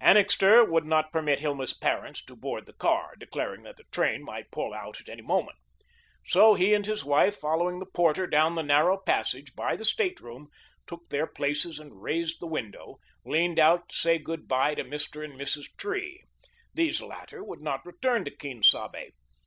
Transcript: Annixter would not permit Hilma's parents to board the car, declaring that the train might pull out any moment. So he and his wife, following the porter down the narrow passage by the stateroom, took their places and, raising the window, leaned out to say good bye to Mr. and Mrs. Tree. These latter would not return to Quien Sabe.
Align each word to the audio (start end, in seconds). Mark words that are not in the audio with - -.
Annixter 0.00 0.64
would 0.64 0.86
not 0.86 1.12
permit 1.12 1.40
Hilma's 1.40 1.74
parents 1.74 2.24
to 2.24 2.34
board 2.34 2.64
the 2.64 2.72
car, 2.72 3.12
declaring 3.18 3.64
that 3.64 3.76
the 3.76 3.84
train 3.92 4.24
might 4.24 4.50
pull 4.50 4.72
out 4.72 5.02
any 5.06 5.20
moment. 5.20 5.58
So 6.24 6.54
he 6.54 6.72
and 6.72 6.86
his 6.86 7.04
wife, 7.04 7.36
following 7.36 7.80
the 7.80 7.84
porter 7.84 8.26
down 8.26 8.54
the 8.54 8.62
narrow 8.62 8.96
passage 8.96 9.54
by 9.54 9.76
the 9.76 9.84
stateroom, 9.84 10.48
took 10.86 11.10
their 11.10 11.26
places 11.26 11.78
and, 11.78 12.00
raising 12.00 12.36
the 12.40 12.46
window, 12.46 12.96
leaned 13.26 13.58
out 13.58 13.90
to 13.90 13.96
say 13.96 14.16
good 14.16 14.48
bye 14.48 14.74
to 14.74 14.84
Mr. 14.84 15.22
and 15.22 15.34
Mrs. 15.34 15.66
Tree. 15.76 16.22
These 16.72 17.02
latter 17.02 17.44
would 17.44 17.60
not 17.60 17.84
return 17.84 18.24
to 18.24 18.30
Quien 18.30 18.62
Sabe. 18.62 19.12